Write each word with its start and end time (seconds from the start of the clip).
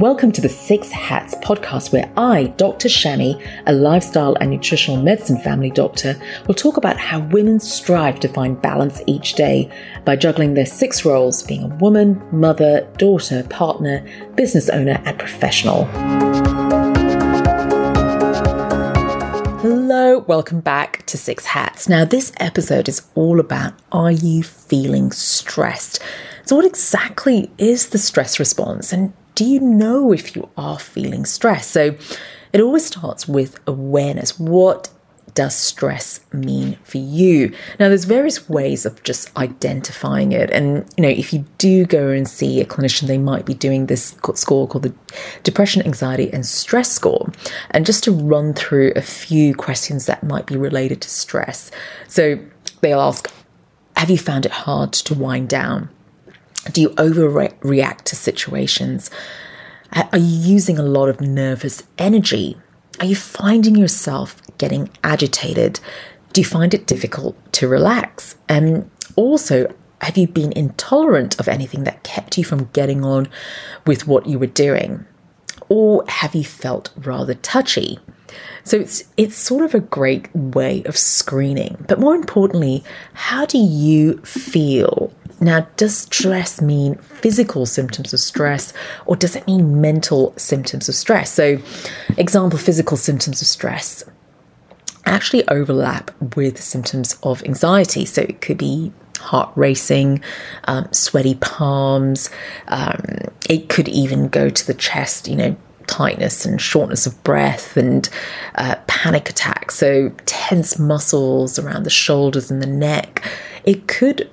Welcome 0.00 0.32
to 0.32 0.40
the 0.40 0.48
Six 0.48 0.90
Hats 0.90 1.34
podcast, 1.42 1.92
where 1.92 2.10
I, 2.16 2.44
Dr. 2.56 2.88
Shami, 2.88 3.38
a 3.66 3.74
lifestyle 3.74 4.34
and 4.40 4.50
nutritional 4.50 5.02
medicine 5.02 5.38
family 5.38 5.70
doctor, 5.70 6.18
will 6.46 6.54
talk 6.54 6.78
about 6.78 6.98
how 6.98 7.20
women 7.20 7.60
strive 7.60 8.18
to 8.20 8.28
find 8.28 8.62
balance 8.62 9.02
each 9.06 9.34
day 9.34 9.70
by 10.06 10.16
juggling 10.16 10.54
their 10.54 10.64
six 10.64 11.04
roles 11.04 11.42
being 11.42 11.64
a 11.64 11.76
woman, 11.76 12.18
mother, 12.32 12.90
daughter, 12.96 13.42
partner, 13.50 14.02
business 14.36 14.70
owner, 14.70 15.02
and 15.04 15.18
professional. 15.18 15.84
Hello, 19.60 20.20
welcome 20.20 20.60
back 20.60 21.04
to 21.08 21.18
Six 21.18 21.44
Hats. 21.44 21.90
Now, 21.90 22.06
this 22.06 22.32
episode 22.38 22.88
is 22.88 23.02
all 23.14 23.38
about 23.38 23.74
are 23.92 24.12
you 24.12 24.44
feeling 24.44 25.12
stressed? 25.12 26.02
So, 26.46 26.56
what 26.56 26.64
exactly 26.64 27.50
is 27.58 27.90
the 27.90 27.98
stress 27.98 28.38
response? 28.38 28.94
And 28.94 29.12
do 29.40 29.46
you 29.46 29.58
know 29.58 30.12
if 30.12 30.36
you 30.36 30.50
are 30.58 30.78
feeling 30.78 31.24
stress? 31.24 31.66
So 31.66 31.96
it 32.52 32.60
always 32.60 32.84
starts 32.84 33.26
with 33.26 33.58
awareness. 33.66 34.38
What 34.38 34.90
does 35.32 35.54
stress 35.54 36.20
mean 36.30 36.76
for 36.84 36.98
you? 36.98 37.54
Now, 37.78 37.88
there's 37.88 38.04
various 38.04 38.50
ways 38.50 38.84
of 38.84 39.02
just 39.02 39.34
identifying 39.38 40.32
it. 40.32 40.50
And, 40.50 40.84
you 40.98 41.02
know, 41.02 41.08
if 41.08 41.32
you 41.32 41.46
do 41.56 41.86
go 41.86 42.08
and 42.08 42.28
see 42.28 42.60
a 42.60 42.66
clinician, 42.66 43.06
they 43.06 43.16
might 43.16 43.46
be 43.46 43.54
doing 43.54 43.86
this 43.86 44.14
score 44.34 44.68
called 44.68 44.82
the 44.82 44.94
Depression, 45.42 45.80
Anxiety, 45.86 46.30
and 46.30 46.44
Stress 46.44 46.92
Score. 46.92 47.32
And 47.70 47.86
just 47.86 48.04
to 48.04 48.12
run 48.12 48.52
through 48.52 48.92
a 48.94 49.00
few 49.00 49.54
questions 49.54 50.04
that 50.04 50.22
might 50.22 50.44
be 50.44 50.58
related 50.58 51.00
to 51.00 51.08
stress. 51.08 51.70
So 52.08 52.38
they'll 52.82 53.00
ask, 53.00 53.32
Have 53.96 54.10
you 54.10 54.18
found 54.18 54.44
it 54.44 54.52
hard 54.52 54.92
to 54.92 55.14
wind 55.14 55.48
down? 55.48 55.88
Do 56.64 56.80
you 56.80 56.90
overreact 56.90 58.02
to 58.04 58.16
situations? 58.16 59.10
Are 59.92 60.18
you 60.18 60.54
using 60.54 60.78
a 60.78 60.82
lot 60.82 61.08
of 61.08 61.20
nervous 61.20 61.82
energy? 61.98 62.56
Are 63.00 63.06
you 63.06 63.16
finding 63.16 63.76
yourself 63.76 64.36
getting 64.58 64.90
agitated? 65.02 65.80
Do 66.32 66.40
you 66.40 66.44
find 66.44 66.74
it 66.74 66.86
difficult 66.86 67.36
to 67.54 67.66
relax? 67.66 68.36
And 68.48 68.90
also, 69.16 69.72
have 70.02 70.16
you 70.16 70.28
been 70.28 70.52
intolerant 70.52 71.40
of 71.40 71.48
anything 71.48 71.84
that 71.84 72.04
kept 72.04 72.38
you 72.38 72.44
from 72.44 72.70
getting 72.72 73.04
on 73.04 73.28
with 73.86 74.06
what 74.06 74.26
you 74.26 74.38
were 74.38 74.46
doing? 74.46 75.06
Or 75.68 76.04
have 76.08 76.34
you 76.34 76.44
felt 76.44 76.90
rather 76.96 77.34
touchy? 77.34 77.98
So 78.64 78.76
it's 78.76 79.04
it's 79.16 79.36
sort 79.36 79.64
of 79.64 79.74
a 79.74 79.80
great 79.80 80.32
way 80.34 80.82
of 80.84 80.96
screening. 80.96 81.84
But 81.88 81.98
more 81.98 82.14
importantly, 82.14 82.84
how 83.14 83.46
do 83.46 83.58
you 83.58 84.18
feel 84.18 85.12
now, 85.40 85.66
does 85.76 85.96
stress 85.96 86.60
mean 86.60 86.96
physical 86.96 87.64
symptoms 87.64 88.12
of 88.12 88.20
stress 88.20 88.74
or 89.06 89.16
does 89.16 89.34
it 89.34 89.46
mean 89.46 89.80
mental 89.80 90.34
symptoms 90.36 90.88
of 90.88 90.94
stress? 90.94 91.32
So, 91.32 91.58
example 92.18 92.58
physical 92.58 92.98
symptoms 92.98 93.40
of 93.40 93.48
stress 93.48 94.04
actually 95.06 95.48
overlap 95.48 96.10
with 96.36 96.62
symptoms 96.62 97.18
of 97.22 97.42
anxiety. 97.44 98.04
So, 98.04 98.20
it 98.20 98.42
could 98.42 98.58
be 98.58 98.92
heart 99.18 99.50
racing, 99.56 100.22
um, 100.64 100.88
sweaty 100.92 101.36
palms. 101.36 102.28
Um, 102.68 103.02
it 103.48 103.70
could 103.70 103.88
even 103.88 104.28
go 104.28 104.50
to 104.50 104.66
the 104.66 104.74
chest, 104.74 105.26
you 105.26 105.36
know, 105.36 105.56
tightness 105.86 106.44
and 106.44 106.60
shortness 106.60 107.06
of 107.06 107.22
breath 107.24 107.78
and 107.78 108.08
uh, 108.56 108.76
panic 108.86 109.30
attacks. 109.30 109.76
So, 109.76 110.10
tense 110.26 110.78
muscles 110.78 111.58
around 111.58 111.84
the 111.84 111.90
shoulders 111.90 112.50
and 112.50 112.60
the 112.60 112.66
neck. 112.66 113.26
It 113.64 113.88
could 113.88 114.30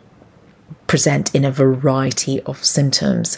present 0.88 1.34
in 1.36 1.46
a 1.46 1.52
variety 1.52 2.42
of 2.44 2.64
symptoms. 2.64 3.38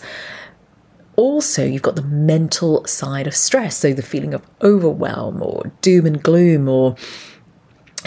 Also, 1.15 1.65
you've 1.65 1.81
got 1.81 1.95
the 1.95 2.01
mental 2.01 2.85
side 2.85 3.27
of 3.27 3.35
stress, 3.35 3.75
so 3.77 3.91
the 3.91 4.01
feeling 4.01 4.33
of 4.33 4.45
overwhelm 4.61 5.41
or 5.41 5.71
doom 5.81 6.05
and 6.05 6.23
gloom, 6.23 6.69
or 6.69 6.95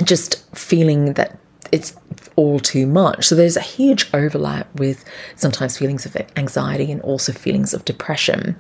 just 0.03 0.43
feeling 0.57 1.13
that 1.15 1.39
it's 1.71 1.95
all 2.37 2.59
too 2.59 2.87
much. 2.87 3.27
So 3.27 3.35
there's 3.35 3.57
a 3.57 3.61
huge 3.61 4.09
overlap 4.15 4.75
with 4.75 5.05
sometimes 5.37 5.77
feelings 5.77 6.07
of 6.07 6.17
anxiety 6.37 6.91
and 6.91 7.01
also 7.03 7.33
feelings 7.33 7.75
of 7.75 7.85
depression. 7.85 8.59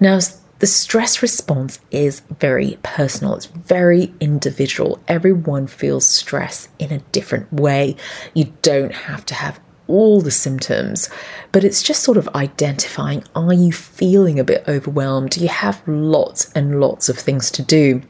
Now, 0.00 0.18
the 0.60 0.66
stress 0.66 1.20
response 1.20 1.80
is 1.90 2.22
very 2.38 2.78
personal, 2.82 3.34
it's 3.34 3.46
very 3.46 4.14
individual. 4.20 5.02
Everyone 5.08 5.66
feels 5.66 6.08
stress 6.08 6.68
in 6.78 6.92
a 6.92 7.00
different 7.12 7.52
way. 7.52 7.96
You 8.34 8.52
don't 8.62 8.94
have 8.94 9.26
to 9.26 9.34
have 9.34 9.60
all 9.86 10.20
the 10.20 10.30
symptoms, 10.30 11.08
but 11.52 11.64
it's 11.64 11.82
just 11.82 12.02
sort 12.02 12.16
of 12.16 12.28
identifying 12.34 13.24
are 13.34 13.52
you 13.52 13.72
feeling 13.72 14.38
a 14.38 14.44
bit 14.44 14.64
overwhelmed? 14.66 15.30
Do 15.30 15.40
you 15.40 15.48
have 15.48 15.86
lots 15.86 16.50
and 16.52 16.80
lots 16.80 17.08
of 17.08 17.18
things 17.18 17.50
to 17.52 17.62
do? 17.62 18.02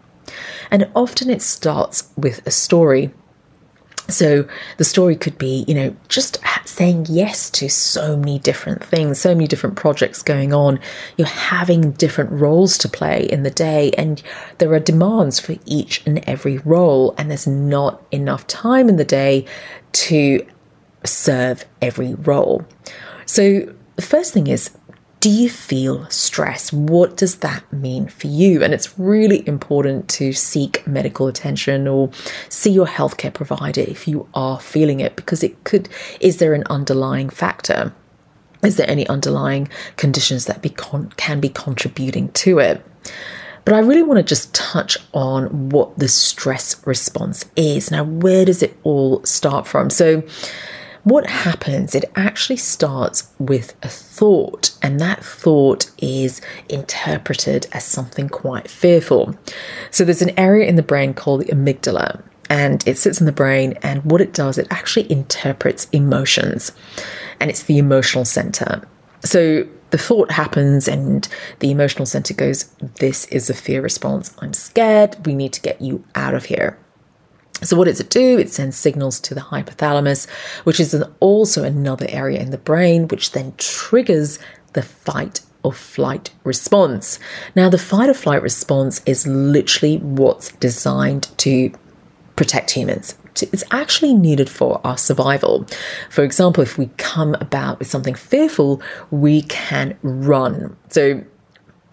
And 0.71 0.91
often 0.95 1.31
it 1.31 1.43
starts 1.43 2.11
with 2.17 2.47
a 2.47 2.51
story. 2.51 3.13
So 4.09 4.47
the 4.77 4.85
story 4.85 5.17
could 5.17 5.39
be, 5.39 5.65
you 5.67 5.75
know, 5.75 5.97
just 6.09 6.39
saying 6.67 7.07
yes 7.09 7.49
to 7.51 7.71
so 7.71 8.17
many 8.17 8.39
different 8.39 8.85
things, 8.85 9.19
so 9.19 9.35
many 9.35 9.47
different 9.47 9.77
projects 9.77 10.23
going 10.23 10.53
on. 10.53 10.79
You're 11.17 11.27
having 11.27 11.93
different 11.93 12.31
roles 12.33 12.77
to 12.79 12.89
play 12.89 13.25
in 13.25 13.45
the 13.45 13.51
day, 13.51 13.93
and 13.97 14.23
there 14.59 14.73
are 14.75 14.81
demands 14.81 15.41
for 15.41 15.57
each 15.65 16.03
and 16.07 16.19
every 16.29 16.59
role, 16.59 17.15
and 17.17 17.31
there's 17.31 17.47
not 17.47 18.03
enough 18.13 18.47
time 18.47 18.91
in 18.91 18.97
the 18.97 19.05
day 19.05 19.47
to 19.93 20.47
serve 21.05 21.65
every 21.81 22.15
role. 22.15 22.65
So, 23.27 23.73
the 23.97 24.03
first 24.03 24.33
thing 24.33 24.49
is 24.49 24.77
do 25.25 25.31
you 25.31 25.49
feel 25.49 26.07
stress? 26.11 26.71
What 26.71 27.17
does 27.17 27.37
that 27.37 27.65
mean 27.73 28.09
for 28.09 28.27
you? 28.27 28.63
And 28.63 28.75
it's 28.75 28.99
really 28.99 29.43
important 29.49 30.07
to 30.11 30.35
seek 30.35 30.87
medical 30.87 31.29
attention 31.29 31.89
or 31.89 32.11
see 32.51 32.71
your 32.71 32.85
healthcare 32.85 33.33
provider 33.33 33.81
if 33.81 34.07
you 34.07 34.29
are 34.35 34.61
feeling 34.61 35.01
it, 35.01 35.17
because 35.17 35.43
it 35.43 35.65
could, 35.65 35.89
is 36.21 36.37
there 36.37 36.53
an 36.53 36.65
underlying 36.69 37.31
factor? 37.31 37.95
Is 38.63 38.77
there 38.77 38.91
any 38.91 39.07
underlying 39.09 39.71
conditions 39.97 40.45
that 40.45 40.61
be 40.61 40.69
con- 40.69 41.11
can 41.17 41.41
be 41.41 41.49
contributing 41.49 42.29
to 42.33 42.59
it? 42.59 42.85
But 43.65 43.73
I 43.73 43.79
really 43.79 44.03
want 44.03 44.19
to 44.19 44.23
just 44.23 44.55
touch 44.55 44.99
on 45.15 45.71
what 45.71 45.99
the 45.99 46.09
stress 46.09 46.87
response 46.87 47.47
is. 47.57 47.91
Now, 47.91 48.05
where 48.05 48.45
does 48.45 48.63
it 48.63 48.77
all 48.83 49.25
start 49.25 49.67
from? 49.67 49.89
So, 49.89 50.23
what 51.05 51.27
happens, 51.29 51.95
it 51.95 52.11
actually 52.17 52.57
starts 52.57 53.31
with 53.39 53.75
a 53.83 53.89
thought, 53.89 54.77
and 54.83 54.99
that 55.01 55.23
thought 55.23 55.91
is 55.99 56.41
interpreted 56.69 57.67
as 57.73 57.85
something 57.85 58.29
quite 58.29 58.69
fearful. 58.69 59.37
So 59.91 60.05
there's 60.05 60.23
an 60.23 60.39
area 60.39 60.67
in 60.67 60.77
the 60.77 60.83
brain 60.83 61.15
called 61.15 61.43
the 61.43 61.53
amygdala, 61.53 62.23
and 62.49 62.87
it 62.89 62.99
sits 62.99 63.21
in 63.21 63.27
the 63.27 63.33
brain, 63.33 63.79
and 63.83 64.05
what 64.05 64.23
it 64.23 64.33
does, 64.33 64.57
it 64.57 64.67
actually 64.71 65.11
interprets 65.13 65.89
emotions, 65.93 66.73
and 67.39 67.51
it's 67.51 67.63
the 67.63 67.79
emotional 67.79 68.25
center. 68.25 68.83
So 69.25 69.67
the 69.91 69.99
thought 69.99 70.33
happens 70.33 70.89
and 70.89 71.29
the 71.61 71.71
emotional 71.71 72.05
center 72.05 72.35
goes, 72.35 72.65
This 72.99 73.27
is 73.27 73.49
a 73.49 73.55
fear 73.55 73.81
response. 73.81 74.35
I'm 74.41 74.53
scared. 74.53 75.25
We 75.25 75.35
need 75.35 75.53
to 75.53 75.61
get 75.61 75.81
you 75.81 76.05
out 76.15 76.35
of 76.35 76.47
here. 76.47 76.77
So, 77.65 77.77
what 77.77 77.87
does 77.87 78.01
it 78.01 78.11
do? 78.11 78.39
It 78.39 78.51
sends 78.51 78.77
signals 78.77 79.19
to 79.21 79.35
the 79.35 79.41
hypothalamus, 79.41 80.29
which 80.65 80.79
is 80.79 80.95
also 81.21 81.65
another 81.65 82.07
area 82.09 82.41
in 82.41 82.51
the 82.51 82.59
brain, 82.59 83.09
which 83.09 83.33
then 83.33 83.55
triggers 83.57 84.39
the 84.75 84.83
fight 84.83 85.41
or 85.63 85.73
flight 85.73 86.31
response. 86.45 87.19
Now, 87.57 87.69
the 87.69 87.79
fight 87.79 88.11
or 88.11 88.15
flight 88.15 88.43
response 88.43 89.03
is 89.07 89.27
literally 89.27 89.97
what's 89.99 90.53
designed 90.53 91.29
to 91.39 91.73
protect 92.37 92.73
humans. 92.73 93.17
It's 93.41 93.65
actually 93.71 94.15
needed 94.15 94.49
for 94.49 94.81
our 94.85 94.97
survival. 94.97 95.67
For 96.11 96.23
example, 96.23 96.63
if 96.63 96.79
we 96.79 96.87
come 96.99 97.35
about 97.37 97.79
with 97.81 97.89
something 97.89 98.15
fearful, 98.15 98.81
we 99.11 99.43
can 99.43 99.99
run. 100.03 100.77
So, 100.91 101.25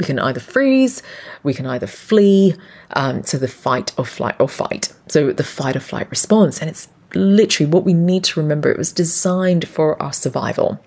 we 0.02 0.06
can 0.08 0.18
either 0.18 0.40
freeze, 0.40 1.04
we 1.44 1.54
can 1.54 1.68
either 1.68 1.86
flee, 1.86 2.56
um, 2.96 3.22
to 3.22 3.38
the 3.38 3.48
fight 3.48 3.94
or 4.00 4.06
flight 4.06 4.36
or 4.40 4.50
fight. 4.50 4.92
So 5.08 5.32
the 5.32 5.44
fight 5.44 5.76
or 5.76 5.80
flight 5.80 6.10
response. 6.10 6.60
And 6.60 6.68
it's 6.72 6.88
literally 7.14 7.72
what 7.72 7.86
we 7.86 7.94
need 7.94 8.24
to 8.24 8.40
remember. 8.40 8.72
It 8.72 8.80
was 8.80 8.92
designed 8.92 9.68
for 9.68 10.02
our 10.02 10.12
survival. 10.12 10.84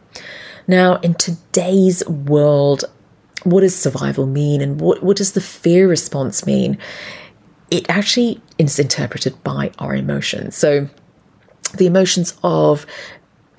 Now, 0.67 0.97
in 0.97 1.15
today's 1.15 2.05
world, 2.09 2.87
what 3.45 3.61
does 3.61 3.77
survival 3.77 4.27
mean 4.27 4.61
and 4.61 4.81
what, 4.81 5.01
what 5.05 5.17
does 5.17 5.33
the 5.33 5.41
fear 5.41 5.87
response 5.87 6.45
mean? 6.45 6.77
It 7.71 7.89
actually 7.89 8.43
is 8.59 8.81
interpreted 8.81 9.45
by 9.45 9.71
our 9.79 9.95
emotions. 9.95 10.57
So 10.57 10.89
the 11.77 11.87
emotions 11.87 12.37
of 12.43 12.85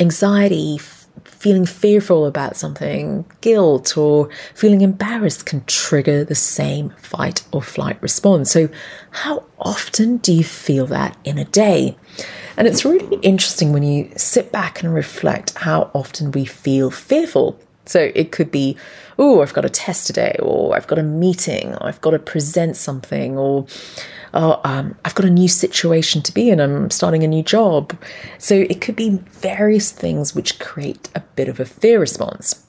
anxiety, 0.01 0.81
feeling 1.23 1.65
fearful 1.65 2.25
about 2.25 2.56
something, 2.57 3.25
guilt, 3.41 3.97
or 3.97 4.29
feeling 4.53 4.81
embarrassed 4.81 5.45
can 5.45 5.63
trigger 5.65 6.23
the 6.23 6.35
same 6.35 6.91
fight 6.97 7.44
or 7.51 7.62
flight 7.62 8.01
response. 8.01 8.51
So, 8.51 8.69
how 9.12 9.44
often 9.59 10.17
do 10.17 10.33
you 10.33 10.44
feel 10.44 10.85
that 10.88 11.17
in 11.23 11.38
a 11.38 11.45
day? 11.45 11.97
And 12.57 12.67
it's 12.67 12.85
really 12.85 13.17
interesting 13.17 13.73
when 13.73 13.83
you 13.83 14.12
sit 14.15 14.51
back 14.51 14.81
and 14.81 14.94
reflect 14.94 15.57
how 15.57 15.91
often 15.94 16.31
we 16.31 16.45
feel 16.45 16.89
fearful. 16.89 17.59
So 17.86 18.12
it 18.16 18.32
could 18.32 18.52
be, 18.52 18.78
oh, 19.18 19.42
I've 19.42 19.54
got 19.54 19.66
a 19.66 19.70
test 19.70 20.08
today, 20.08 20.36
or 20.40 20.76
I've 20.76 20.88
got 20.88 21.00
a 21.00 21.04
meeting, 21.04 21.74
or 21.76 21.88
I've 21.88 22.02
got 22.02 22.12
to 22.12 22.20
present 22.20 22.76
something, 22.76 23.38
or 23.38 23.68
oh, 24.34 24.60
um, 24.64 24.96
I've 25.06 25.16
got 25.16 25.26
a 25.26 25.30
new 25.30 25.48
situation 25.48 26.22
to 26.24 26.34
be 26.34 26.50
in, 26.50 26.60
I'm 26.60 26.92
starting 26.92 27.24
a 27.24 27.28
new 27.28 27.44
job. 27.44 27.98
So 28.38 28.56
it 28.56 28.82
could 28.82 28.96
be 28.96 29.20
various 29.32 29.92
things 29.92 30.36
which 30.36 30.60
create 30.60 31.10
a 31.16 31.22
bit 31.22 31.48
of 31.48 31.60
a 31.60 31.66
fear 31.66 32.00
response. 32.00 32.66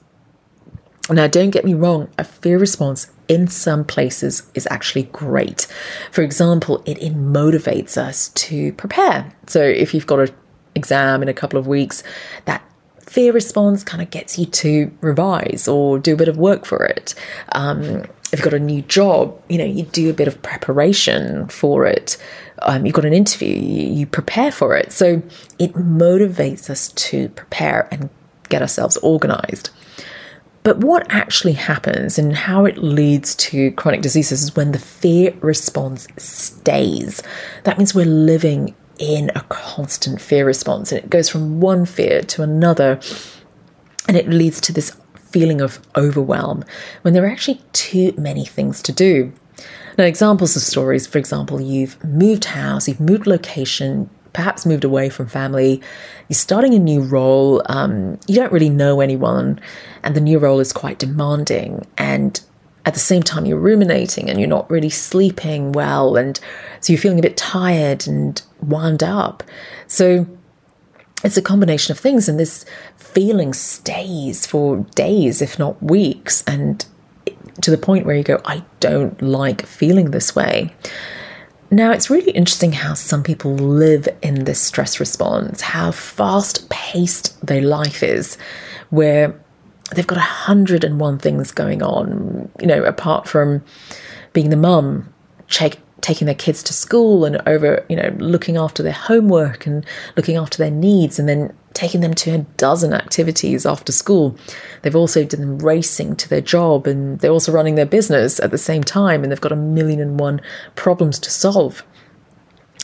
Now, 1.09 1.27
don't 1.27 1.51
get 1.51 1.63
me 1.63 1.73
wrong, 1.73 2.09
a 2.17 2.23
fear 2.23 2.57
response 2.57 3.09
in 3.27 3.47
some 3.47 3.85
places 3.85 4.49
is 4.53 4.67
actually 4.69 5.03
great. 5.03 5.67
For 6.11 6.21
example, 6.21 6.83
it, 6.85 6.97
it 7.01 7.15
motivates 7.15 7.97
us 7.97 8.29
to 8.29 8.73
prepare. 8.73 9.33
So 9.47 9.61
if 9.61 9.93
you've 9.93 10.07
got 10.07 10.19
an 10.19 10.35
exam 10.75 11.21
in 11.21 11.29
a 11.29 11.33
couple 11.33 11.59
of 11.59 11.67
weeks, 11.67 12.03
that 12.45 12.61
fear 13.07 13.33
response 13.33 13.83
kind 13.83 14.01
of 14.03 14.09
gets 14.09 14.37
you 14.37 14.45
to 14.45 14.91
revise 15.01 15.67
or 15.67 15.97
do 15.97 16.13
a 16.13 16.17
bit 16.17 16.27
of 16.27 16.37
work 16.37 16.65
for 16.65 16.85
it. 16.85 17.15
Um, 17.53 18.03
if 18.31 18.39
you've 18.39 18.43
got 18.43 18.53
a 18.53 18.59
new 18.59 18.81
job, 18.83 19.41
you 19.47 19.57
know, 19.57 19.65
you 19.65 19.83
do 19.83 20.09
a 20.09 20.13
bit 20.13 20.27
of 20.27 20.41
preparation 20.41 21.47
for 21.47 21.85
it. 21.85 22.17
Um, 22.63 22.85
you've 22.85 22.95
got 22.95 23.05
an 23.05 23.13
interview, 23.13 23.55
you, 23.55 23.87
you 23.87 24.05
prepare 24.05 24.51
for 24.51 24.75
it. 24.75 24.91
So 24.91 25.21
it 25.57 25.73
motivates 25.73 26.69
us 26.69 26.89
to 26.89 27.29
prepare 27.29 27.87
and 27.91 28.09
get 28.49 28.61
ourselves 28.61 28.97
organized. 28.97 29.69
But 30.63 30.79
what 30.79 31.07
actually 31.09 31.53
happens 31.53 32.19
and 32.19 32.35
how 32.35 32.65
it 32.65 32.77
leads 32.77 33.35
to 33.35 33.71
chronic 33.71 34.01
diseases 34.01 34.43
is 34.43 34.55
when 34.57 34.73
the 34.73 34.79
fear 34.79 35.33
response 35.39 36.09
stays. 36.17 37.23
That 37.63 37.77
means 37.77 37.95
we're 37.95 38.05
living 38.05 38.75
in 38.99 39.31
a 39.35 39.41
constant 39.49 40.21
fear 40.21 40.45
response 40.45 40.91
and 40.91 41.03
it 41.03 41.09
goes 41.09 41.29
from 41.29 41.59
one 41.59 41.85
fear 41.85 42.21
to 42.21 42.41
another 42.41 42.99
and 44.07 44.17
it 44.17 44.27
leads 44.27 44.61
to 44.61 44.73
this 44.73 44.95
feeling 45.15 45.61
of 45.61 45.79
overwhelm 45.95 46.63
when 47.01 47.13
there 47.13 47.23
are 47.23 47.29
actually 47.29 47.61
too 47.73 48.13
many 48.17 48.45
things 48.45 48.81
to 48.81 48.91
do. 48.91 49.31
Now, 49.97 50.05
examples 50.05 50.55
of 50.55 50.61
stories, 50.61 51.07
for 51.07 51.17
example, 51.17 51.59
you've 51.59 52.01
moved 52.03 52.45
house, 52.45 52.87
you've 52.87 52.99
moved 52.99 53.25
location, 53.25 54.09
perhaps 54.33 54.65
moved 54.65 54.83
away 54.83 55.09
from 55.09 55.27
family, 55.27 55.81
you're 56.29 56.35
starting 56.35 56.75
a 56.75 56.79
new 56.79 57.01
role, 57.01 57.63
um, 57.65 58.19
you 58.27 58.35
don't 58.35 58.51
really 58.51 58.69
know 58.69 59.01
anyone, 59.01 59.59
and 60.03 60.15
the 60.15 60.21
new 60.21 60.37
role 60.37 60.59
is 60.59 60.71
quite 60.71 60.99
demanding. 60.99 61.85
And 61.97 62.39
at 62.87 62.93
the 62.93 63.01
same 63.01 63.21
time, 63.21 63.45
you're 63.45 63.59
ruminating 63.59 64.29
and 64.29 64.39
you're 64.39 64.47
not 64.47 64.69
really 64.71 64.89
sleeping 64.89 65.73
well, 65.73 66.15
and 66.15 66.39
so 66.79 66.93
you're 66.93 67.01
feeling 67.01 67.19
a 67.19 67.21
bit 67.21 67.35
tired 67.35 68.07
and 68.07 68.41
wound 68.61 69.03
up. 69.03 69.43
So 69.87 70.25
it's 71.21 71.35
a 71.35 71.41
combination 71.41 71.91
of 71.91 71.99
things, 71.99 72.29
and 72.29 72.39
this 72.39 72.65
feeling 72.95 73.53
stays 73.53 74.45
for 74.45 74.77
days, 74.95 75.41
if 75.41 75.59
not 75.59 75.83
weeks, 75.83 76.45
and 76.47 76.85
to 77.61 77.71
the 77.71 77.77
point 77.77 78.05
where 78.05 78.15
you 78.15 78.23
go, 78.23 78.39
I 78.45 78.63
don't 78.79 79.21
like 79.21 79.65
feeling 79.65 80.11
this 80.11 80.33
way. 80.33 80.73
Now, 81.69 81.91
it's 81.91 82.09
really 82.09 82.31
interesting 82.31 82.71
how 82.71 82.93
some 82.93 83.21
people 83.21 83.53
live 83.53 84.07
in 84.21 84.45
this 84.45 84.61
stress 84.61 85.01
response, 85.01 85.59
how 85.59 85.91
fast 85.91 86.69
paced 86.69 87.45
their 87.45 87.61
life 87.61 88.01
is, 88.01 88.37
where 88.91 89.37
they've 89.91 90.07
got 90.07 90.17
a 90.17 90.21
hundred 90.21 90.83
and 90.83 90.99
one 90.99 91.17
things 91.17 91.51
going 91.51 91.81
on, 91.81 92.49
you 92.59 92.67
know, 92.67 92.83
apart 92.83 93.27
from 93.27 93.63
being 94.33 94.49
the 94.49 94.57
mum, 94.57 95.13
check, 95.47 95.77
taking 96.01 96.25
their 96.25 96.35
kids 96.35 96.61
to 96.63 96.73
school 96.73 97.25
and 97.25 97.41
over, 97.47 97.85
you 97.89 97.95
know, 97.95 98.15
looking 98.17 98.57
after 98.57 98.83
their 98.83 98.91
homework 98.91 99.65
and 99.65 99.85
looking 100.15 100.35
after 100.35 100.57
their 100.57 100.71
needs, 100.71 101.17
and 101.17 101.27
then 101.27 101.55
taking 101.73 102.01
them 102.01 102.13
to 102.15 102.31
a 102.31 102.39
dozen 102.57 102.91
activities 102.91 103.65
after 103.65 103.91
school. 103.91 104.35
They've 104.81 104.95
also 104.95 105.23
done 105.23 105.59
racing 105.59 106.15
to 106.17 106.29
their 106.29 106.41
job 106.41 106.87
and 106.87 107.19
they're 107.19 107.31
also 107.31 107.51
running 107.51 107.75
their 107.75 107.85
business 107.85 108.39
at 108.39 108.49
the 108.49 108.57
same 108.57 108.83
time 108.83 109.21
and 109.21 109.31
they've 109.31 109.39
got 109.39 109.51
a 109.51 109.55
million 109.55 109.99
and 109.99 110.19
one 110.19 110.41
problems 110.75 111.19
to 111.19 111.29
solve. 111.29 111.83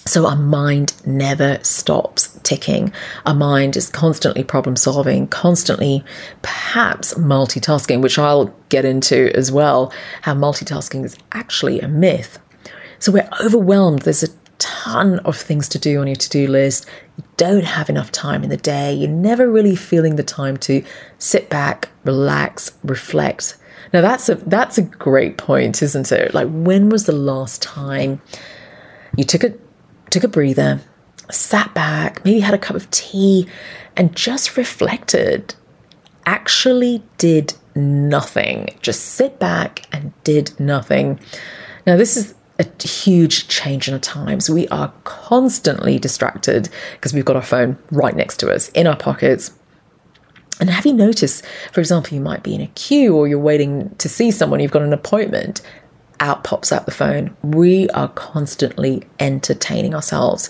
So 0.06 0.28
our 0.28 0.36
mind 0.36 0.94
never 1.06 1.60
stops 1.64 2.38
ticking. 2.44 2.92
Our 3.26 3.34
mind 3.34 3.78
is 3.78 3.90
constantly 3.90 4.44
problem 4.44 4.76
solving, 4.76 5.28
constantly 5.28 6.04
perhaps 6.42 7.14
multitasking, 7.14 8.02
which 8.02 8.20
I'll 8.20 8.54
get 8.68 8.84
into 8.84 9.34
as 9.36 9.52
well, 9.52 9.94
how 10.24 10.34
multitasking 10.34 11.06
is 11.06 11.18
actually 11.32 11.80
a 11.80 11.88
myth. 11.88 12.38
So 13.00 13.14
we're 13.14 13.30
overwhelmed. 13.42 14.02
There's 14.02 14.24
a 14.24 14.30
ton 14.60 15.20
of 15.20 15.38
things 15.38 15.70
to 15.70 15.80
do 15.80 16.02
on 16.02 16.08
your 16.08 16.16
to 16.18 16.30
do 16.30 16.48
list. 16.48 16.86
You 17.18 17.24
don't 17.38 17.66
have 17.66 17.90
enough 17.90 18.12
time 18.12 18.44
in 18.44 18.50
the 18.50 18.58
day. 18.58 18.94
You're 18.94 19.10
never 19.10 19.50
really 19.50 19.76
feeling 19.76 20.18
the 20.18 20.24
time 20.24 20.58
to 20.58 20.84
sit 21.18 21.50
back, 21.50 21.90
relax, 22.04 22.72
reflect. 22.84 23.58
Now 23.94 24.02
that's 24.02 24.28
a 24.28 24.36
that's 24.36 24.78
a 24.78 24.82
great 24.82 25.38
point, 25.38 25.82
isn't 25.82 26.12
it? 26.12 26.34
Like 26.34 26.48
when 26.50 26.90
was 26.90 27.06
the 27.06 27.14
last 27.14 27.62
time 27.62 28.22
you 29.16 29.24
took 29.24 29.44
a 29.44 29.54
took 30.14 30.24
a 30.24 30.28
breather, 30.28 30.80
sat 31.32 31.74
back, 31.74 32.24
maybe 32.24 32.40
had 32.40 32.54
a 32.54 32.58
cup 32.60 32.76
of 32.76 32.90
tea 32.92 33.48
and 33.98 34.16
just 34.16 34.56
reflected. 34.56 35.56
Actually 36.26 37.04
did 37.18 37.56
nothing. 37.76 38.70
Just 38.82 39.04
sit 39.04 39.40
back 39.40 39.88
and 39.92 40.14
did 40.24 40.58
nothing. 40.60 41.20
Now 41.88 41.98
this 41.98 42.16
is 42.16 42.36
a 42.60 42.88
huge 42.88 43.48
change 43.48 43.88
in 43.88 43.96
our 43.96 44.00
times. 44.00 44.50
We 44.50 44.68
are 44.68 44.94
constantly 45.04 45.98
distracted 45.98 46.70
because 46.92 47.14
we've 47.14 47.26
got 47.26 47.36
our 47.36 47.42
phone 47.42 47.80
right 47.90 48.16
next 48.16 48.38
to 48.42 48.52
us 48.52 48.70
in 48.70 48.86
our 48.86 48.96
pockets. 48.96 49.52
And 50.60 50.70
have 50.70 50.86
you 50.86 50.94
noticed, 50.94 51.44
for 51.72 51.80
example, 51.80 52.14
you 52.14 52.22
might 52.22 52.44
be 52.44 52.54
in 52.54 52.62
a 52.62 52.68
queue 52.68 53.16
or 53.16 53.28
you're 53.28 53.40
waiting 53.40 53.96
to 53.96 54.08
see 54.08 54.30
someone, 54.30 54.60
you've 54.60 54.70
got 54.70 54.84
an 54.84 54.94
appointment, 54.94 55.64
out 56.20 56.44
pops 56.44 56.72
out 56.72 56.86
the 56.86 56.92
phone. 56.92 57.36
We 57.44 57.90
are 57.90 58.10
constantly 58.10 59.04
entertaining 59.20 59.94
ourselves. 59.96 60.50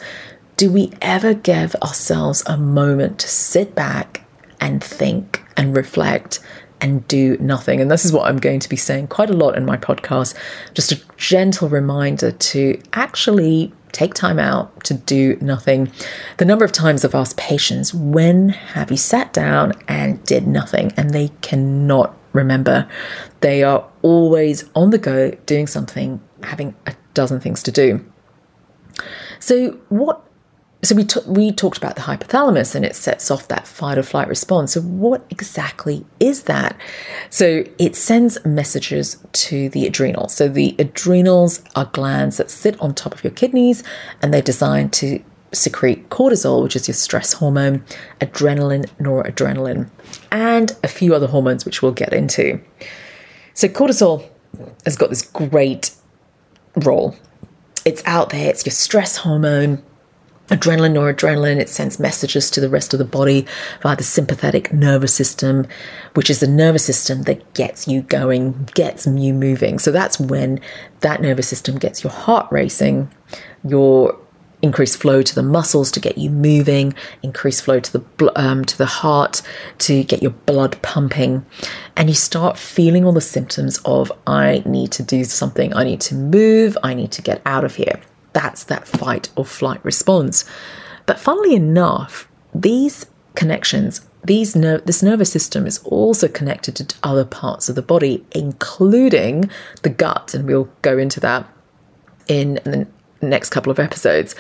Do 0.58 0.72
we 0.72 0.92
ever 1.02 1.34
give 1.34 1.76
ourselves 1.76 2.44
a 2.46 2.58
moment 2.58 3.20
to 3.20 3.28
sit 3.28 3.74
back 3.74 4.26
and 4.60 4.84
think 4.84 5.44
and 5.58 5.76
reflect 5.76 6.40
and 6.84 7.08
do 7.08 7.38
nothing. 7.40 7.80
And 7.80 7.90
this 7.90 8.04
is 8.04 8.12
what 8.12 8.28
I'm 8.28 8.38
going 8.38 8.60
to 8.60 8.70
be 8.70 8.76
saying 8.76 9.08
quite 9.08 9.30
a 9.30 9.34
lot 9.34 9.56
in 9.56 9.66
my 9.66 9.78
podcast. 9.78 10.36
Just 10.74 10.92
a 10.92 11.02
gentle 11.16 11.70
reminder 11.70 12.32
to 12.32 12.82
actually 12.92 13.74
take 13.94 14.14
time 14.14 14.38
out 14.38 14.84
to 14.84 14.94
do 14.94 15.38
nothing. 15.40 15.92
The 16.40 16.46
number 16.46 16.66
of 16.66 16.74
times 16.74 17.06
I've 17.06 17.16
asked 17.16 17.38
patients, 17.38 17.94
when 17.94 18.50
have 18.50 18.92
you 18.92 18.98
sat 18.98 19.32
down 19.32 19.74
and 19.88 20.24
did 20.26 20.46
nothing? 20.46 20.92
And 20.98 21.12
they 21.12 21.30
cannot 21.42 22.18
remember. 22.34 22.90
They 23.42 23.64
are 23.64 23.88
always 24.02 24.70
on 24.76 24.90
the 24.90 24.98
go 24.98 25.32
doing 25.46 25.68
something, 25.68 26.22
having 26.44 26.76
a 26.86 26.96
dozen 27.14 27.40
things 27.40 27.64
to 27.64 27.72
do. 27.72 28.06
So, 29.40 29.80
what 29.90 30.24
so 30.84 30.96
we, 30.96 31.06
t- 31.06 31.22
we 31.26 31.52
talked 31.54 31.78
about 31.78 31.96
the 31.96 32.02
hypothalamus 32.02 32.76
and 32.76 32.84
it 32.84 32.94
sets 32.94 33.32
off 33.32 33.48
that 33.48 33.66
fight 33.66 33.98
or 33.98 34.04
flight 34.04 34.28
response. 34.28 34.74
So 34.74 34.82
what 34.82 35.26
exactly 35.30 36.06
is 36.20 36.44
that? 36.44 36.78
So 37.30 37.64
it 37.80 37.96
sends 37.96 38.44
messages 38.46 39.18
to 39.32 39.70
the 39.70 39.88
adrenals. 39.88 40.34
So 40.34 40.50
the 40.50 40.76
adrenals 40.78 41.64
are 41.76 41.86
glands 41.86 42.36
that 42.36 42.52
sit 42.52 42.80
on 42.82 42.94
top 42.94 43.14
of 43.14 43.24
your 43.24 43.32
kidneys 43.32 43.82
and 44.22 44.34
they're 44.34 44.42
designed 44.42 44.92
to 44.94 45.24
secrete 45.54 46.10
cortisol, 46.10 46.64
which 46.64 46.76
is 46.76 46.88
your 46.88 46.96
stress 46.96 47.34
hormone, 47.34 47.84
adrenaline, 48.22 48.86
noradrenaline, 49.00 49.90
and 50.32 50.76
a 50.84 50.88
few 50.88 51.14
other 51.14 51.28
hormones 51.28 51.66
which 51.66 51.82
we'll 51.82 51.92
get 51.92 52.14
into. 52.14 52.60
So 53.54 53.68
cortisol 53.68 54.28
has 54.86 54.96
got 54.96 55.10
this 55.10 55.22
great 55.22 55.92
role. 56.76 57.16
It's 57.86 58.02
out 58.06 58.30
there, 58.30 58.50
it's 58.50 58.66
your 58.66 58.72
stress 58.72 59.18
hormone 59.18 59.84
adrenaline 60.50 60.92
noradrenaline 60.92 61.58
it 61.58 61.70
sends 61.70 62.00
messages 62.00 62.50
to 62.50 62.60
the 62.60 62.68
rest 62.68 62.94
of 62.94 62.98
the 62.98 63.06
body 63.06 63.46
via 63.82 63.96
the 63.96 64.04
sympathetic 64.04 64.74
nervous 64.74 65.14
system 65.14 65.66
which 66.16 66.30
is 66.30 66.42
the 66.42 66.48
nervous 66.48 66.84
system 66.84 67.24
that 67.24 67.54
gets 67.54 67.88
you 67.88 68.02
going 68.02 68.68
gets 68.74 69.08
you 69.08 69.34
moving 69.34 69.80
so 69.80 69.90
that's 69.90 70.20
when 70.20 70.60
that 71.00 71.22
nervous 71.22 71.48
system 71.48 71.78
gets 71.78 72.04
your 72.04 72.12
heart 72.12 72.46
racing 72.52 73.10
your 73.64 74.18
increased 74.64 74.98
flow 74.98 75.22
to 75.22 75.36
the 75.36 75.44
muscles 75.44 75.92
to 75.92 76.00
get 76.00 76.18
you 76.18 76.30
moving 76.30 76.96
increased 77.22 77.64
flow 77.64 77.80
to 77.80 78.00
the 78.00 78.32
um, 78.36 78.66
to 78.66 78.78
the 78.78 78.86
heart 78.86 79.42
to 79.78 80.04
get 80.04 80.24
your 80.24 80.32
blood 80.32 80.82
pumping. 80.82 81.46
And 81.96 82.10
you 82.10 82.16
start 82.16 82.58
feeling 82.58 83.06
all 83.06 83.12
the 83.12 83.22
symptoms 83.22 83.80
of 83.86 84.12
i 84.26 84.64
need 84.66 84.92
to 84.94 85.04
do 85.04 85.24
something. 85.26 85.74
I 85.76 85.84
need 85.84 86.02
to 86.02 86.16
move. 86.16 86.78
I 86.82 86.94
need 86.94 87.12
to 87.12 87.22
get 87.22 87.42
out 87.46 87.64
of 87.64 87.76
here. 87.76 88.00
That's 88.32 88.64
that 88.64 88.88
fight 88.88 89.30
or 89.36 89.46
flight 89.46 89.84
response. 89.86 90.46
But 91.06 91.20
funnily 91.20 91.54
enough, 91.54 92.28
these 92.56 93.06
connections, 93.36 94.02
these 94.24 94.56
ner- 94.56 94.80
this 94.80 95.04
nervous 95.04 95.32
system 95.32 95.68
is 95.68 95.80
also 95.80 96.28
connected 96.28 96.76
to 96.78 96.96
other 97.04 97.26
parts 97.26 97.68
of 97.70 97.76
the 97.76 97.82
body, 97.82 98.26
including 98.32 99.50
the 99.82 99.90
gut, 99.90 100.34
and 100.34 100.48
we'll 100.48 100.70
go 100.82 100.98
into 100.98 101.20
that 101.20 101.48
in 102.28 102.88
next 103.30 103.50
couple 103.50 103.72
of 103.72 103.80
episodes. 103.80 104.36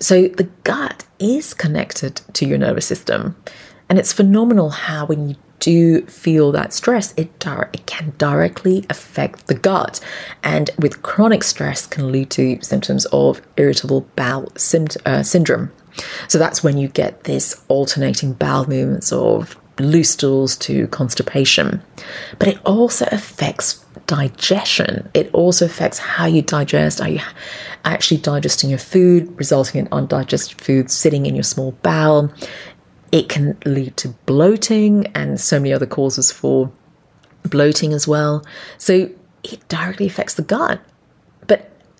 So 0.00 0.28
the 0.28 0.48
gut 0.64 1.04
is 1.18 1.54
connected 1.54 2.20
to 2.34 2.46
your 2.46 2.58
nervous 2.58 2.86
system. 2.86 3.36
And 3.88 3.98
it's 3.98 4.12
phenomenal 4.12 4.70
how, 4.70 5.06
when 5.06 5.28
you 5.28 5.36
do 5.60 6.02
feel 6.06 6.52
that 6.52 6.72
stress, 6.72 7.14
it, 7.16 7.30
it 7.46 7.86
can 7.86 8.12
directly 8.18 8.84
affect 8.90 9.46
the 9.46 9.54
gut. 9.54 10.00
And 10.42 10.70
with 10.78 11.02
chronic 11.02 11.42
stress 11.42 11.86
can 11.86 12.12
lead 12.12 12.30
to 12.30 12.60
symptoms 12.62 13.06
of 13.06 13.40
irritable 13.56 14.02
bowel 14.16 14.52
uh, 15.06 15.22
syndrome. 15.22 15.72
So 16.28 16.38
that's 16.38 16.62
when 16.62 16.76
you 16.76 16.88
get 16.88 17.24
this 17.24 17.62
alternating 17.68 18.34
bowel 18.34 18.68
movements 18.68 19.12
of 19.12 19.56
loose 19.78 20.10
stools 20.10 20.56
to 20.56 20.86
constipation. 20.88 21.82
But 22.38 22.48
it 22.48 22.58
also 22.64 23.06
affects 23.10 23.84
digestion. 24.06 25.08
It 25.14 25.30
also 25.32 25.66
affects 25.66 25.98
how 25.98 26.26
you 26.26 26.42
digest. 26.42 27.00
Are 27.00 27.08
you 27.08 27.20
actually 27.84 28.18
digesting 28.18 28.70
your 28.70 28.78
food, 28.78 29.38
resulting 29.38 29.80
in 29.80 29.88
undigested 29.92 30.60
food 30.60 30.90
sitting 30.90 31.26
in 31.26 31.34
your 31.34 31.44
small 31.44 31.72
bowel? 31.82 32.32
It 33.12 33.28
can 33.28 33.56
lead 33.64 33.96
to 33.98 34.08
bloating 34.26 35.06
and 35.08 35.40
so 35.40 35.58
many 35.58 35.72
other 35.72 35.86
causes 35.86 36.32
for 36.32 36.70
bloating 37.44 37.92
as 37.92 38.08
well. 38.08 38.44
So 38.78 39.10
it 39.42 39.68
directly 39.68 40.06
affects 40.06 40.34
the 40.34 40.42
gut. 40.42 40.80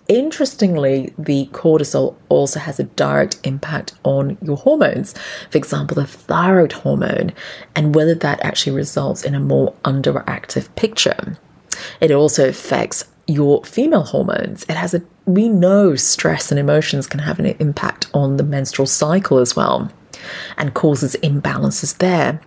Interestingly, 0.07 1.13
the 1.17 1.47
cortisol 1.51 2.15
also 2.29 2.59
has 2.59 2.79
a 2.79 2.85
direct 2.85 3.39
impact 3.43 3.93
on 4.03 4.37
your 4.41 4.55
hormones. 4.55 5.13
For 5.49 5.57
example, 5.57 5.95
the 5.95 6.07
thyroid 6.07 6.71
hormone, 6.71 7.33
and 7.75 7.93
whether 7.93 8.15
that 8.15 8.43
actually 8.43 8.75
results 8.75 9.23
in 9.23 9.35
a 9.35 9.39
more 9.39 9.73
underactive 9.83 10.73
picture. 10.75 11.37
It 11.99 12.11
also 12.11 12.47
affects 12.47 13.03
your 13.27 13.63
female 13.65 14.03
hormones. 14.03 14.63
It 14.63 14.77
has 14.77 14.93
a, 14.93 15.01
we 15.25 15.49
know 15.49 15.95
stress 15.95 16.51
and 16.51 16.59
emotions 16.59 17.07
can 17.07 17.19
have 17.19 17.39
an 17.39 17.45
impact 17.45 18.07
on 18.13 18.37
the 18.37 18.43
menstrual 18.43 18.87
cycle 18.87 19.39
as 19.39 19.55
well 19.55 19.91
and 20.57 20.73
causes 20.73 21.15
imbalances 21.21 21.97
there. 21.97 22.39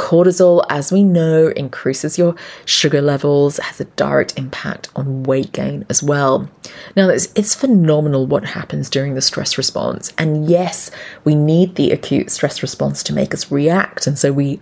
Cortisol, 0.00 0.64
as 0.70 0.90
we 0.90 1.04
know, 1.04 1.48
increases 1.48 2.16
your 2.16 2.34
sugar 2.64 3.02
levels, 3.02 3.58
has 3.58 3.82
a 3.82 3.84
direct 3.84 4.38
impact 4.38 4.88
on 4.96 5.24
weight 5.24 5.52
gain 5.52 5.84
as 5.90 6.02
well. 6.02 6.48
Now, 6.96 7.10
it's, 7.10 7.28
it's, 7.34 7.54
phenomenal 7.54 8.26
what 8.26 8.46
happens 8.46 8.88
during 8.88 9.14
the 9.14 9.20
stress 9.20 9.58
response. 9.58 10.10
And 10.16 10.48
yes, 10.48 10.90
we 11.24 11.34
need 11.34 11.74
the 11.74 11.90
acute 11.90 12.30
stress 12.30 12.62
response 12.62 13.02
to 13.04 13.12
make 13.12 13.34
us 13.34 13.52
react. 13.52 14.06
And 14.06 14.18
so 14.18 14.32
we 14.32 14.58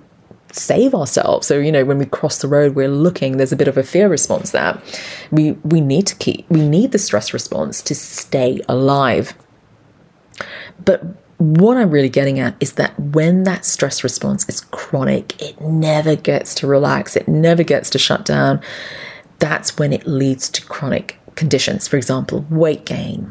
save 0.50 0.92
ourselves. 0.92 1.46
So, 1.46 1.60
you 1.60 1.70
know, 1.70 1.84
when 1.84 1.98
we 1.98 2.06
cross 2.06 2.38
the 2.38 2.48
road, 2.48 2.74
we're 2.74 2.88
looking, 2.88 3.36
there's 3.36 3.52
a 3.52 3.56
bit 3.56 3.68
of 3.68 3.78
a 3.78 3.84
fear 3.84 4.08
response 4.08 4.50
there. 4.50 4.82
We, 5.30 5.52
we 5.52 5.80
need 5.80 6.08
to 6.08 6.16
keep, 6.16 6.50
we 6.50 6.68
need 6.68 6.90
the 6.90 6.98
stress 6.98 7.32
response 7.32 7.80
to 7.82 7.94
stay 7.94 8.60
alive. 8.68 9.34
But 10.84 11.04
what 11.38 11.76
I'm 11.76 11.90
really 11.90 12.08
getting 12.08 12.40
at 12.40 12.56
is 12.60 12.72
that 12.72 12.98
when 12.98 13.44
that 13.44 13.64
stress 13.64 14.02
response 14.02 14.48
is 14.48 14.60
chronic, 14.60 15.40
it 15.40 15.60
never 15.60 16.16
gets 16.16 16.54
to 16.56 16.66
relax, 16.66 17.16
it 17.16 17.28
never 17.28 17.62
gets 17.62 17.90
to 17.90 17.98
shut 17.98 18.24
down. 18.24 18.60
That's 19.38 19.78
when 19.78 19.92
it 19.92 20.06
leads 20.06 20.48
to 20.50 20.66
chronic 20.66 21.16
conditions. 21.36 21.86
For 21.86 21.96
example, 21.96 22.44
weight 22.50 22.84
gain, 22.84 23.30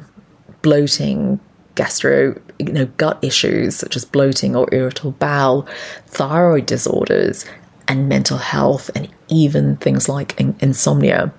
bloating, 0.61 1.41
gastro, 1.75 2.39
you 2.59 2.71
know, 2.71 2.85
gut 2.97 3.19
issues 3.21 3.75
such 3.75 3.97
as 3.97 4.05
bloating 4.05 4.55
or 4.55 4.69
irritable 4.71 5.11
bowel, 5.11 5.67
thyroid 6.07 6.65
disorders, 6.65 7.45
and 7.89 8.07
mental 8.07 8.37
health, 8.37 8.89
and 8.95 9.09
even 9.27 9.75
things 9.77 10.07
like 10.07 10.39
in- 10.39 10.55
insomnia. 10.61 11.33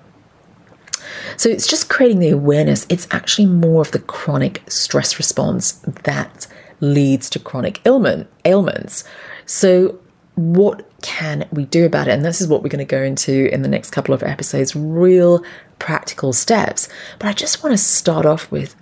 So 1.35 1.49
it's 1.49 1.67
just 1.67 1.89
creating 1.89 2.19
the 2.19 2.29
awareness. 2.29 2.85
It's 2.89 3.07
actually 3.09 3.47
more 3.47 3.81
of 3.81 3.91
the 3.91 3.99
chronic 3.99 4.61
stress 4.67 5.17
response 5.17 5.73
that 6.03 6.47
leads 6.81 7.29
to 7.31 7.39
chronic 7.39 7.81
ailment 7.85 8.27
ailments. 8.45 9.03
So 9.45 9.99
what 10.35 10.89
can 11.01 11.47
we 11.51 11.65
do 11.65 11.85
about 11.85 12.07
it? 12.07 12.11
And 12.11 12.23
this 12.23 12.41
is 12.41 12.47
what 12.47 12.63
we're 12.63 12.69
going 12.69 12.85
to 12.85 12.95
go 12.95 13.01
into 13.01 13.53
in 13.53 13.61
the 13.61 13.67
next 13.67 13.91
couple 13.91 14.13
of 14.13 14.23
episodes, 14.23 14.75
real 14.75 15.43
practical 15.79 16.33
steps. 16.33 16.87
But 17.19 17.27
I 17.27 17.33
just 17.33 17.63
want 17.63 17.73
to 17.73 17.77
start 17.77 18.25
off 18.25 18.49
with 18.51 18.75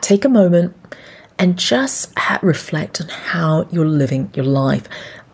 take 0.00 0.24
a 0.24 0.28
moment 0.28 0.76
and 1.38 1.56
just 1.56 2.12
reflect 2.42 3.00
on 3.00 3.08
how 3.08 3.66
you're 3.70 3.86
living 3.86 4.30
your 4.34 4.44
life. 4.44 4.88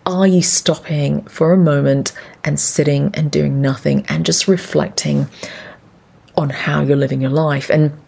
Are 0.04 0.26
you 0.26 0.42
stopping 0.42 1.24
for 1.24 1.52
a 1.52 1.56
moment 1.56 2.12
and 2.44 2.60
sitting 2.60 3.10
and 3.14 3.30
doing 3.30 3.60
nothing 3.60 4.04
and 4.08 4.24
just 4.24 4.46
reflecting 4.46 5.28
on 6.36 6.50
how 6.50 6.82
you're 6.82 6.96
living 6.96 7.20
your 7.20 7.30
life? 7.30 7.70
And 7.70 7.98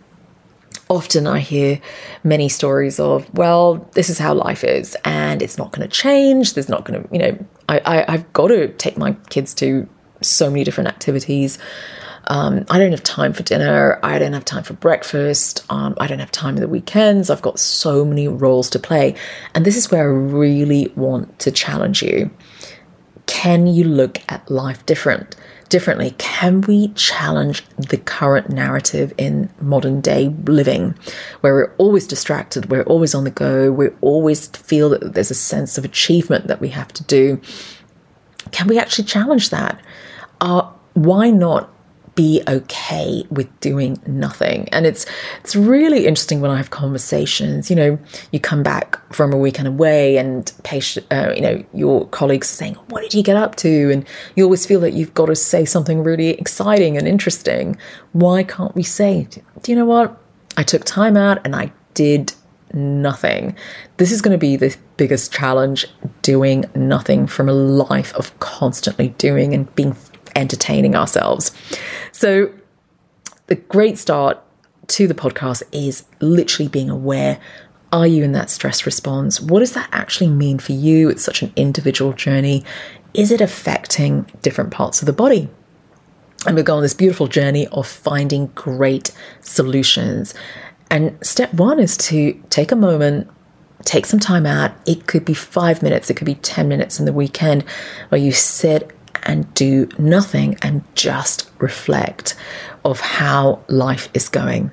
often 0.88 1.26
I 1.26 1.40
hear 1.40 1.80
many 2.24 2.48
stories 2.48 2.98
of, 2.98 3.32
well, 3.34 3.88
this 3.92 4.08
is 4.08 4.18
how 4.18 4.34
life 4.34 4.64
is 4.64 4.96
and 5.04 5.42
it's 5.42 5.58
not 5.58 5.72
going 5.72 5.88
to 5.88 5.94
change. 5.94 6.54
There's 6.54 6.68
not 6.68 6.84
going 6.84 7.02
to, 7.02 7.08
you 7.12 7.18
know, 7.18 7.46
I, 7.68 7.78
I, 7.78 8.14
I've 8.14 8.32
got 8.32 8.48
to 8.48 8.68
take 8.68 8.96
my 8.96 9.12
kids 9.28 9.54
to 9.54 9.88
so 10.22 10.50
many 10.50 10.64
different 10.64 10.88
activities. 10.88 11.58
Um, 12.28 12.66
I 12.68 12.78
don't 12.78 12.90
have 12.90 13.02
time 13.02 13.32
for 13.32 13.42
dinner. 13.42 13.98
I 14.02 14.18
don't 14.18 14.34
have 14.34 14.44
time 14.44 14.62
for 14.62 14.74
breakfast. 14.74 15.64
Um, 15.70 15.94
I 15.98 16.06
don't 16.06 16.18
have 16.18 16.30
time 16.30 16.56
in 16.56 16.60
the 16.60 16.68
weekends. 16.68 17.30
I've 17.30 17.42
got 17.42 17.58
so 17.58 18.04
many 18.04 18.28
roles 18.28 18.68
to 18.70 18.78
play. 18.78 19.14
And 19.54 19.64
this 19.64 19.76
is 19.76 19.90
where 19.90 20.02
I 20.02 20.12
really 20.12 20.88
want 20.94 21.38
to 21.40 21.50
challenge 21.50 22.02
you. 22.02 22.30
Can 23.26 23.66
you 23.66 23.84
look 23.84 24.20
at 24.28 24.50
life 24.50 24.84
different? 24.84 25.36
Differently? 25.68 26.14
Can 26.18 26.62
we 26.62 26.88
challenge 26.88 27.64
the 27.76 27.98
current 27.98 28.50
narrative 28.50 29.12
in 29.18 29.50
modern 29.60 30.00
day 30.00 30.28
living 30.44 30.94
where 31.40 31.54
we're 31.54 31.74
always 31.78 32.06
distracted, 32.06 32.70
we're 32.70 32.82
always 32.84 33.14
on 33.14 33.24
the 33.24 33.30
go, 33.30 33.70
we 33.70 33.88
always 34.00 34.46
feel 34.48 34.90
that 34.90 35.14
there's 35.14 35.30
a 35.30 35.34
sense 35.34 35.78
of 35.78 35.84
achievement 35.84 36.46
that 36.46 36.60
we 36.60 36.68
have 36.68 36.92
to 36.94 37.04
do? 37.04 37.40
Can 38.50 38.66
we 38.66 38.78
actually 38.78 39.04
challenge 39.04 39.50
that? 39.50 39.80
Uh, 40.40 40.70
why 40.94 41.30
not 41.30 41.70
be 42.18 42.42
okay 42.48 43.22
with 43.30 43.48
doing 43.60 43.96
nothing. 44.04 44.68
And 44.72 44.86
it's 44.86 45.06
it's 45.44 45.54
really 45.54 46.04
interesting 46.04 46.40
when 46.40 46.50
I 46.50 46.56
have 46.56 46.70
conversations. 46.70 47.70
You 47.70 47.76
know, 47.76 47.98
you 48.32 48.40
come 48.40 48.64
back 48.64 48.98
from 49.14 49.32
a 49.32 49.38
weekend 49.38 49.68
away, 49.68 50.16
and 50.16 50.52
patient, 50.64 51.06
uh, 51.12 51.32
you 51.36 51.40
know, 51.40 51.64
your 51.72 52.08
colleagues 52.08 52.50
are 52.50 52.56
saying, 52.56 52.74
"What 52.88 53.02
did 53.02 53.14
you 53.14 53.22
get 53.22 53.36
up 53.36 53.54
to?" 53.56 53.92
And 53.92 54.04
you 54.34 54.42
always 54.42 54.66
feel 54.66 54.80
that 54.80 54.94
you've 54.94 55.14
got 55.14 55.26
to 55.26 55.36
say 55.36 55.64
something 55.64 56.02
really 56.02 56.30
exciting 56.30 56.96
and 56.96 57.06
interesting. 57.06 57.76
Why 58.10 58.42
can't 58.42 58.74
we 58.74 58.82
say, 58.82 59.28
"Do 59.62 59.70
you 59.70 59.76
know 59.76 59.86
what? 59.86 60.20
I 60.56 60.64
took 60.64 60.84
time 60.84 61.16
out 61.16 61.38
and 61.44 61.54
I 61.54 61.72
did." 61.94 62.32
Nothing. 62.74 63.56
This 63.96 64.12
is 64.12 64.20
going 64.20 64.32
to 64.32 64.38
be 64.38 64.54
the 64.54 64.76
biggest 64.98 65.32
challenge 65.32 65.86
doing 66.20 66.66
nothing 66.74 67.26
from 67.26 67.48
a 67.48 67.54
life 67.54 68.14
of 68.14 68.38
constantly 68.40 69.08
doing 69.16 69.54
and 69.54 69.74
being 69.74 69.96
entertaining 70.34 70.94
ourselves. 70.94 71.52
So, 72.12 72.52
the 73.46 73.56
great 73.56 73.98
start 73.98 74.42
to 74.88 75.06
the 75.06 75.14
podcast 75.14 75.62
is 75.72 76.04
literally 76.20 76.68
being 76.68 76.90
aware 76.90 77.38
are 77.92 78.06
you 78.06 78.22
in 78.22 78.32
that 78.32 78.50
stress 78.50 78.84
response? 78.84 79.40
What 79.40 79.60
does 79.60 79.72
that 79.72 79.88
actually 79.92 80.28
mean 80.28 80.58
for 80.58 80.72
you? 80.72 81.08
It's 81.08 81.24
such 81.24 81.42
an 81.42 81.52
individual 81.56 82.12
journey. 82.12 82.64
Is 83.14 83.30
it 83.30 83.40
affecting 83.40 84.26
different 84.42 84.70
parts 84.70 85.00
of 85.00 85.06
the 85.06 85.12
body? 85.12 85.48
And 86.46 86.54
we 86.54 86.62
go 86.62 86.76
on 86.76 86.82
this 86.82 86.94
beautiful 86.94 87.26
journey 87.26 87.66
of 87.68 87.86
finding 87.86 88.48
great 88.48 89.12
solutions. 89.40 90.34
And 90.90 91.18
step 91.26 91.52
one 91.54 91.80
is 91.80 91.96
to 91.96 92.40
take 92.50 92.70
a 92.70 92.76
moment, 92.76 93.28
take 93.84 94.06
some 94.06 94.20
time 94.20 94.46
out. 94.46 94.72
It 94.86 95.06
could 95.06 95.24
be 95.24 95.34
five 95.34 95.82
minutes, 95.82 96.10
it 96.10 96.14
could 96.14 96.26
be 96.26 96.36
10 96.36 96.68
minutes 96.68 96.98
in 96.98 97.06
the 97.06 97.12
weekend 97.12 97.64
where 98.10 98.20
you 98.20 98.32
sit 98.32 98.90
and 99.28 99.52
do 99.54 99.88
nothing 99.98 100.56
and 100.62 100.82
just 100.96 101.48
reflect 101.58 102.34
of 102.84 103.00
how 103.00 103.60
life 103.68 104.08
is 104.14 104.28
going. 104.28 104.72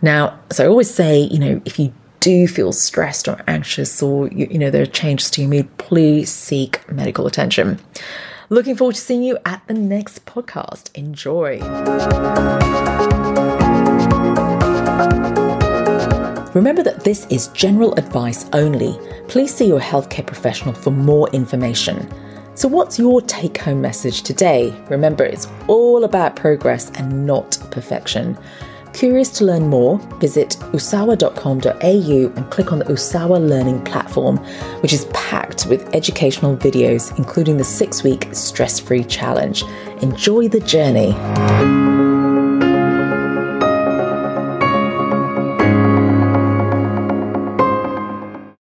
Now, 0.00 0.38
so 0.50 0.64
I 0.64 0.68
always 0.68 0.92
say, 0.92 1.20
you 1.20 1.38
know, 1.38 1.60
if 1.66 1.78
you 1.78 1.92
do 2.20 2.48
feel 2.48 2.72
stressed 2.72 3.28
or 3.28 3.40
anxious 3.46 4.02
or 4.02 4.28
you, 4.28 4.48
you 4.50 4.58
know 4.58 4.70
there 4.70 4.82
are 4.82 4.86
changes 4.86 5.30
to 5.32 5.42
your 5.42 5.50
mood, 5.50 5.78
please 5.78 6.30
seek 6.32 6.90
medical 6.90 7.26
attention. 7.26 7.78
Looking 8.48 8.76
forward 8.76 8.94
to 8.94 9.00
seeing 9.00 9.22
you 9.22 9.38
at 9.44 9.62
the 9.66 9.74
next 9.74 10.24
podcast. 10.24 10.90
Enjoy. 10.94 11.58
Remember 16.54 16.82
that 16.82 17.04
this 17.04 17.26
is 17.26 17.48
general 17.48 17.94
advice 17.96 18.46
only. 18.52 18.98
Please 19.28 19.54
see 19.54 19.66
your 19.66 19.80
healthcare 19.80 20.26
professional 20.26 20.74
for 20.74 20.90
more 20.90 21.28
information. 21.30 22.08
So, 22.58 22.66
what's 22.66 22.98
your 22.98 23.20
take 23.20 23.58
home 23.58 23.80
message 23.80 24.22
today? 24.22 24.74
Remember, 24.90 25.22
it's 25.22 25.46
all 25.68 26.02
about 26.02 26.34
progress 26.34 26.90
and 26.96 27.24
not 27.24 27.56
perfection. 27.70 28.36
Curious 28.92 29.30
to 29.38 29.44
learn 29.44 29.68
more? 29.68 29.98
Visit 30.18 30.56
usawa.com.au 30.72 32.32
and 32.36 32.50
click 32.50 32.72
on 32.72 32.80
the 32.80 32.86
Usawa 32.86 33.38
Learning 33.48 33.80
platform, 33.84 34.38
which 34.82 34.92
is 34.92 35.04
packed 35.14 35.66
with 35.66 35.88
educational 35.94 36.56
videos, 36.56 37.16
including 37.16 37.58
the 37.58 37.64
six 37.64 38.02
week 38.02 38.26
stress 38.32 38.80
free 38.80 39.04
challenge. 39.04 39.62
Enjoy 40.02 40.48
the 40.48 40.58
journey. 40.58 42.07